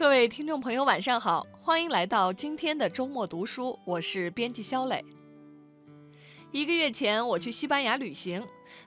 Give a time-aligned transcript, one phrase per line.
[0.00, 5.04] 各位听众朋友，晚上好，欢迎来到今天的周末读书，我是编辑肖磊。
[6.50, 8.42] 一个月前，我去西班牙旅行，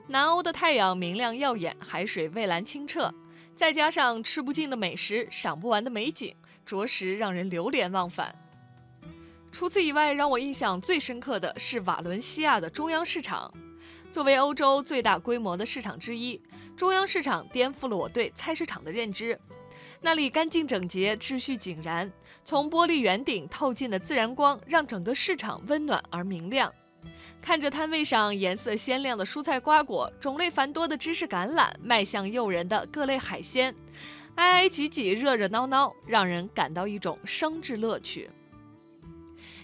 [0.08, 3.14] 南欧的太阳明亮耀眼，海水蔚蓝清澈，
[3.54, 6.34] 再加上吃不尽的美食、赏不完的美景，
[6.66, 8.34] 着实让人流连忘返。
[9.52, 13.54] 除此以外，让我印象最深刻的是瓦伦西亚的中央市场。
[14.10, 16.42] 作为欧洲最大规模的市场之一，
[16.76, 19.38] 中央市场颠覆了我对菜市场的认知。
[20.04, 22.12] 那里干净整洁，秩序井然，
[22.44, 26.70] 从玻璃圆顶透进的自然光，让整个市场温暖而明亮。
[27.40, 33.74] 看着摊位上颜色鲜亮的蔬菜瓜果，种类繁多的芝士橄榄，卖相诱人的各类海鲜，
[34.34, 38.28] 挨挨挤挤，热热闹闹，让人感到一种生之乐趣。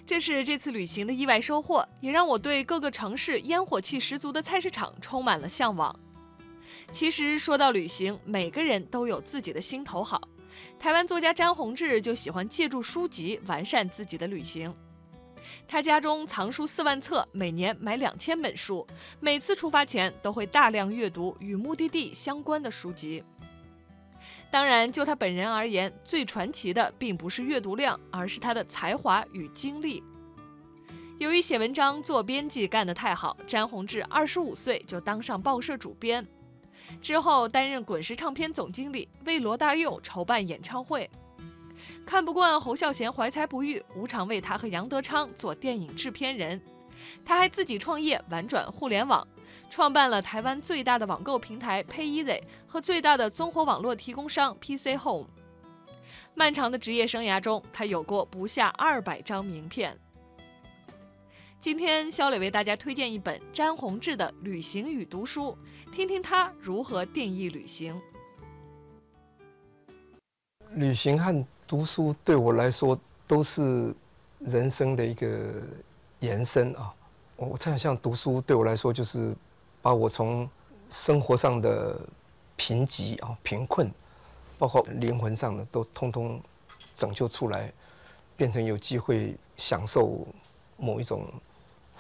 [0.07, 5.95] 这是这次旅行的意外收获，也让我对各个城市烟火气十足的菜市场充满了向往。
[6.93, 10.21] 其实说到旅行，每个人都有自己的心头好。
[10.79, 14.75] 台湾作家詹宏志就喜欢借助书籍完善自己的旅行。
[15.67, 18.87] 他家中藏书四万册，每年买两千本书，
[19.21, 23.23] 每次出发前都会大量阅读与目的地相关的书籍。
[24.51, 30.03] 当然，就他本人而言，最传奇的并不是阅读量，而是他的才华与经历。
[31.19, 36.27] 由于写文章、做编辑干得太好，詹宏志二十五岁就当上报社主编。
[37.01, 41.11] 之后担任滚石唱片总经理，为罗大佑筹办演唱会。
[42.05, 46.61] 看不惯侯孝贤怀才不遇，无偿为他和杨德昌做电影制片人。
[47.25, 49.27] 他还自己创业，玩转互联网，
[49.71, 55.27] 创办了台湾最大的网购平台 PayEasy 和最大的综合网络提供商 PC Home。
[56.35, 59.99] 漫长的职业生涯中，他有过不下二百张名片。
[61.61, 65.55] 今天，肖磊为大家推荐一本詹宏志的《旅行与读书》，
[65.95, 68.01] 听听他如何定义旅行。
[70.71, 73.95] 旅行和读书对我来说都是
[74.39, 75.53] 人生的一个
[76.21, 76.95] 延伸啊！
[77.37, 79.37] 我猜想，读书对我来说就是
[79.83, 80.49] 把我从
[80.89, 82.01] 生活上的
[82.57, 83.93] 贫瘠啊、贫困，
[84.59, 86.41] 包括灵魂上的，都通通
[86.95, 87.71] 拯救出来，
[88.35, 90.27] 变成有机会享受
[90.79, 91.31] 某一种。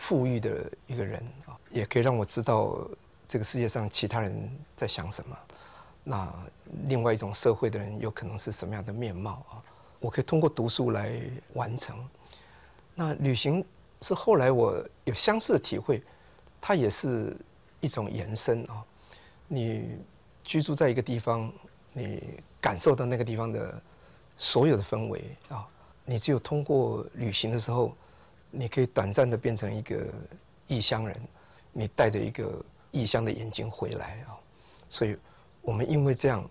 [0.00, 2.88] 富裕的一个人啊，也可以让我知道
[3.28, 5.36] 这个世界上其他人在想什么。
[6.02, 6.34] 那
[6.86, 9.62] 另外一种社会的人有可能是什么样的面貌啊？
[10.00, 11.20] 我可以通过读书来
[11.52, 11.94] 完成。
[12.94, 13.62] 那旅行
[14.00, 16.02] 是后来我有相似的体会，
[16.62, 17.36] 它也是
[17.80, 18.82] 一种延伸啊。
[19.48, 19.98] 你
[20.42, 21.52] 居住在一个地方，
[21.92, 23.80] 你感受到那个地方的
[24.38, 25.68] 所有的氛围啊，
[26.06, 27.94] 你只有通过旅行的时候。
[28.50, 30.06] 你可以短暂的变成一个
[30.66, 31.20] 异乡人，
[31.72, 34.36] 你带着一个异乡的眼睛回来啊，
[34.88, 35.16] 所以，
[35.62, 36.48] 我们因为这样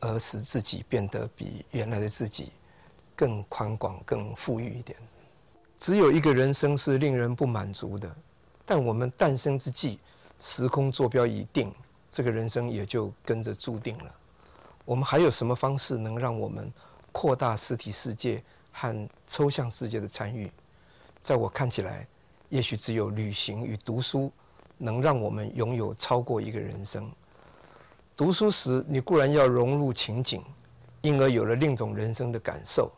[0.00, 2.52] 而使自己变得比原来的自己
[3.14, 4.98] 更宽广、更富裕一点。
[5.78, 8.10] 只有一个人生是令人不满足的，
[8.64, 9.98] 但我们诞生之际，
[10.40, 11.70] 时空坐标已定，
[12.08, 14.14] 这个人生也就跟着注定了。
[14.86, 16.72] 我们还有什么方式能让我们
[17.12, 20.50] 扩大实体世界和抽象世界的参与？
[21.24, 22.06] 在我看起来，
[22.50, 24.30] 也许只有旅行与读书，
[24.76, 27.10] 能让我们拥有超过一个人生。
[28.14, 30.44] 读书时，你固然要融入情景，
[31.00, 32.90] 因而有了另一种人生的感受；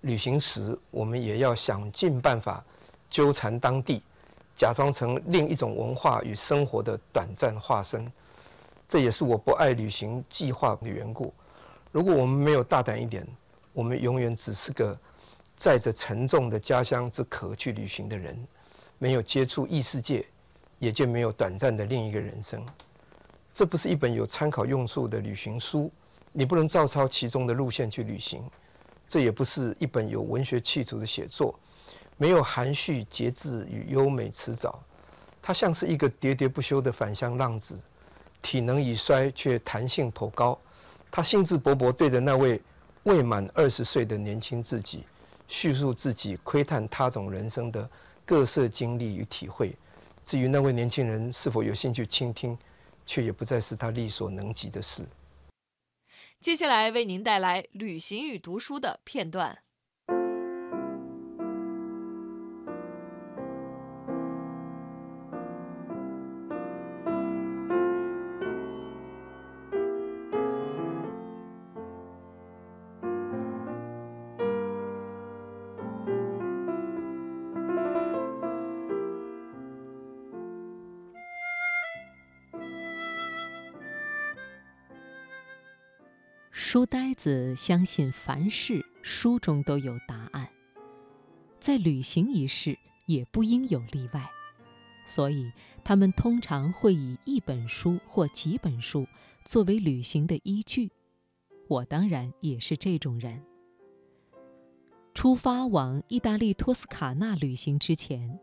[0.00, 2.64] 旅行时，我们也要想尽办法
[3.10, 4.02] 纠缠当地，
[4.56, 8.10] 假装成另一种文化与生活的短暂化身。
[8.88, 11.30] 这也是我不爱旅行计划的缘故。
[11.92, 13.26] 如果我们没有大胆一点，
[13.74, 14.98] 我们永远只是个。
[15.60, 18.34] 载着沉重的家乡之壳去旅行的人，
[18.96, 20.24] 没有接触异世界，
[20.78, 22.64] 也就没有短暂的另一个人生。
[23.52, 25.92] 这不是一本有参考用处的旅行书，
[26.32, 28.42] 你不能照抄其中的路线去旅行。
[29.06, 31.54] 这也不是一本有文学企图的写作，
[32.16, 34.82] 没有含蓄节制与优美辞藻。
[35.42, 37.78] 它像是一个喋喋不休的返乡浪子，
[38.40, 40.58] 体能已衰却弹性颇高。
[41.10, 42.58] 他兴致勃勃对着那位
[43.02, 45.04] 未满二十岁的年轻自己。
[45.50, 47.90] 叙述自己窥探他种人生的
[48.24, 49.76] 各色经历与体会，
[50.24, 52.56] 至于那位年轻人是否有兴趣倾听，
[53.04, 55.04] 却也不再是他力所能及的事。
[56.40, 59.58] 接下来为您带来《旅行与读书》的片段。
[86.72, 90.48] 书呆子相信凡事书中都有答案，
[91.58, 94.30] 在旅行一事也不应有例外，
[95.04, 95.50] 所以
[95.82, 99.04] 他们通常会以一本书或几本书
[99.44, 100.88] 作为旅行的依据。
[101.66, 103.42] 我当然也是这种人。
[105.12, 108.38] 出发往意大利托斯卡纳旅行之前，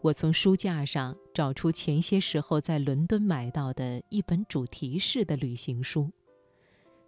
[0.00, 6.10] 我从书架上找出前些时候在伦敦买到的一本主题式的旅行书。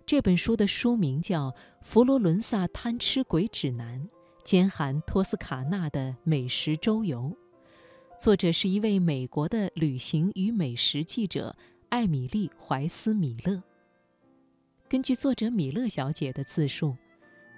[0.06, 1.50] 这本书的书名叫
[1.82, 4.00] 《佛罗伦萨贪吃鬼指南》，
[4.42, 7.32] 兼含托斯卡纳的美食周游。
[8.18, 11.56] 作者是一位美国的旅行与美食记者
[11.90, 13.62] 艾米丽·怀斯·米勒。
[14.88, 16.96] 根据作者米勒小姐的自述，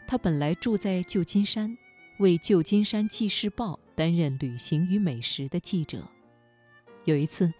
[0.06, 1.74] 她本来住在旧金山，
[2.18, 6.06] 为《旧金山纪事报》担任旅行与美食的记者。
[7.06, 7.50] 有一次，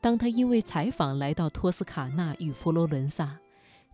[0.00, 3.38] 当她因为采访来到托斯卡纳与佛罗伦萨。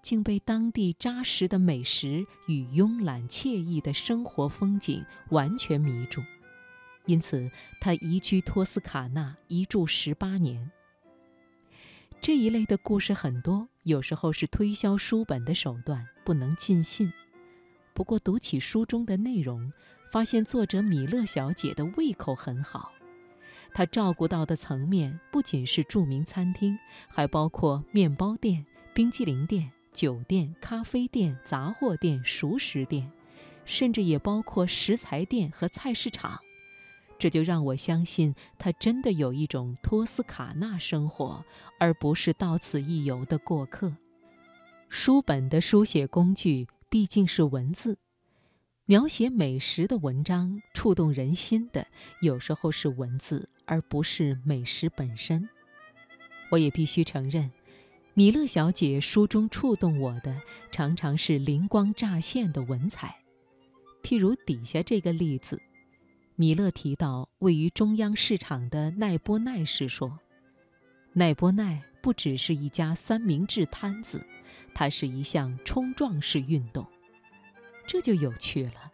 [0.02, 6.22] 竟被当地扎实的美食与慵懒惬意的生活风景完全迷住，
[7.06, 7.50] 因此
[7.80, 10.70] 他移居托斯卡纳，一住十八年。
[12.20, 17.12] 这一类的故事很多，有时候是推销书本的手段，不能尽信。
[17.92, 19.72] 不过读起书中的内容，
[20.10, 22.92] 发现作者米勒小姐的胃口很好，
[23.74, 26.78] 她照顾到的层面不仅是著名餐厅，
[27.08, 28.64] 还包括面包店、
[28.94, 29.70] 冰激凌店。
[29.96, 33.10] 酒店、咖啡店、杂货店、熟食店，
[33.64, 36.38] 甚至也包括食材店和菜市场，
[37.18, 41.42] 这就让我相信他真的有一种托斯卡纳生活，
[41.80, 43.96] 而不是到此一游的过客。
[44.90, 47.96] 书本的书写工具毕竟是文字，
[48.84, 51.86] 描写美食的文章触动人心的
[52.20, 55.48] 有时候是文字，而不是美食本身。
[56.50, 57.50] 我也必须承认。
[58.18, 60.40] 米勒小姐书中触动我的，
[60.72, 63.14] 常常是灵光乍现的文采。
[64.02, 65.60] 譬如底下这个例子，
[66.34, 70.18] 米勒提到位于中央市场的奈波奈时说
[71.12, 74.26] ：“奈波奈不只是一家三明治摊子，
[74.74, 76.86] 它是一项冲撞式运动。”
[77.86, 78.92] 这就有趣了。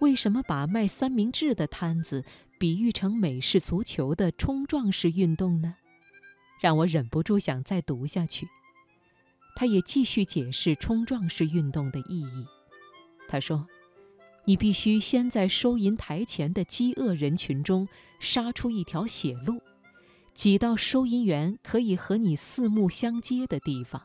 [0.00, 2.22] 为什么把卖三明治的摊子
[2.58, 5.76] 比喻成美式足球的冲撞式运动呢？
[6.62, 8.48] 让我忍不住想再读下去。
[9.56, 12.46] 他也继续解释冲撞式运动的意义。
[13.28, 13.66] 他说
[14.46, 17.88] ：“你必须先在收银台前的饥饿人群中
[18.20, 19.60] 杀出一条血路，
[20.32, 24.00] 挤到收银员可以和你四目相接的地方。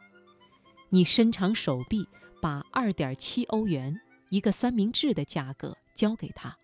[0.89, 2.07] 你伸长手臂，
[2.41, 6.57] 把二点七欧元一个三明治的价格交给他，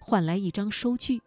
[0.00, 1.20] 换来一张收据，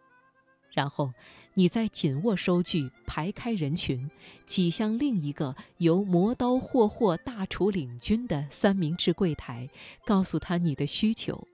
[0.72, 1.12] 然后。”
[1.56, 4.10] 你再紧握收据，排开人群，
[4.44, 9.68] 挤向另一个由磨刀霍霍大厨领军的三明治柜台，
[10.04, 11.46] 告诉他你的需求。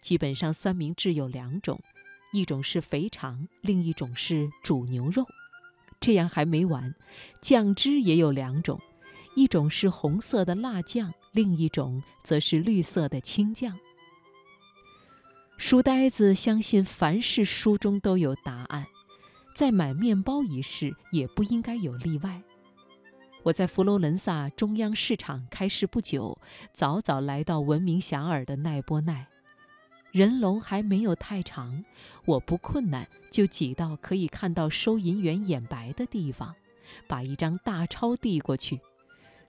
[0.00, 1.78] 基本上三明治有两种，
[2.32, 5.26] 一种是肥肠，另一种是煮牛肉。
[6.00, 6.94] 这样还没完，
[7.42, 8.80] 酱汁也有两种，
[9.36, 13.78] 一种是红色的辣酱，另一种则是绿色的青酱。
[15.58, 18.86] 书呆子相信凡事书中都有答案。
[19.54, 22.42] 在买面包一事也不应该有例外。
[23.44, 26.36] 我在佛罗伦萨中央市场开市不久，
[26.72, 29.28] 早早来到闻名遐迩的奈波奈，
[30.10, 31.84] 人龙还没有太长，
[32.24, 36.56] 我不困难就挤到可以看到收银员眼白的地方，
[37.06, 38.80] 把一张大钞递过去。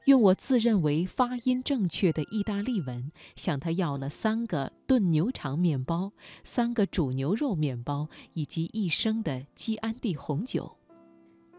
[0.05, 10.77] 用我自认为发音正确的意大利文向他要了三个炖牛肠面包、三个煮牛肉面包以及一升的基安蒂红酒。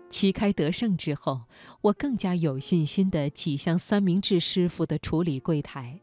[0.08, 1.42] 旗开得胜之后，
[1.80, 6.00] 我更加有信心地挤向三明治师傅的处理柜台。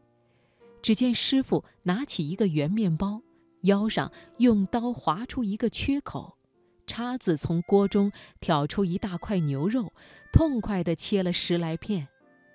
[0.81, 3.21] 只见师傅拿起一个圆面包，
[3.61, 6.37] 腰上用刀划出一个缺口，
[6.85, 9.93] 叉子从锅中挑出一大块牛肉，
[10.33, 12.09] 痛快地切了十来片。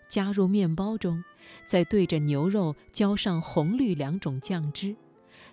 [0.09, 1.23] 加入面包中，
[1.67, 4.97] 再对着牛肉浇上红绿两种酱汁，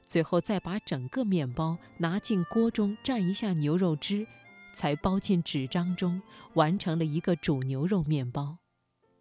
[0.03, 4.25] 最后再把整个面包拿进锅中蘸一下牛肉汁，
[4.73, 6.21] 才包进纸张中，
[6.53, 8.57] 完成了一个煮牛肉面包。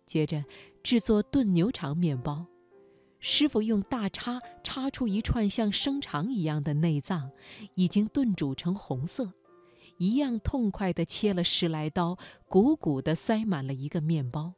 [0.06, 0.44] 接着
[0.82, 2.46] 制作炖牛肠面包，
[3.18, 7.30] 师傅用大叉叉出一串像生肠一样的内脏，
[7.74, 9.32] 已经炖煮成红色，
[9.96, 14.52] 一样痛快地切了十来刀，鼓鼓地塞满了一个面包。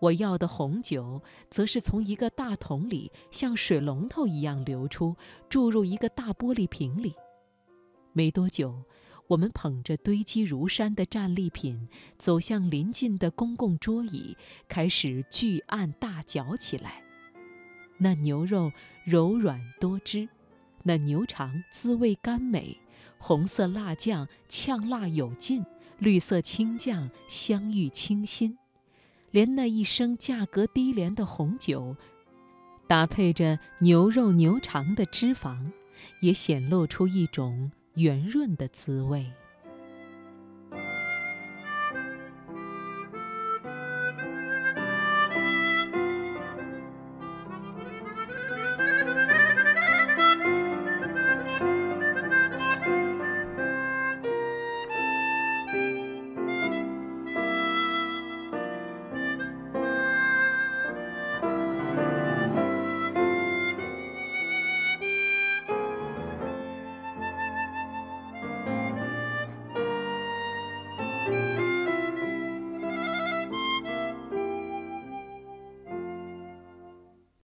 [0.00, 5.16] 我要的红酒，则是从一个大桶里像水龙头一样流出，
[5.48, 7.14] 注入一个大玻璃瓶里。
[8.12, 8.84] 没多久，
[9.26, 14.36] 我们捧着堆积如山的战利品，走向临近的公共桌椅，
[14.68, 17.02] 开始巨案大嚼起来。
[17.98, 18.70] 那牛肉
[19.04, 20.28] 柔软多汁，
[20.84, 22.78] 那牛肠滋味甘美，
[23.18, 25.64] 红色辣酱呛辣有劲，
[25.98, 28.56] 绿色青酱香郁清新，
[29.30, 31.96] 连那一升价格低廉的红酒，
[32.86, 35.70] 搭配着牛肉牛肠的脂肪，
[36.20, 39.30] 也显露出一种圆润的滋味。